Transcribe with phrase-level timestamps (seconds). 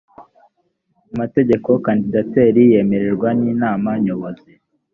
[1.07, 4.51] mu mategeko kandidatire ye yemerwa n inama nyobozi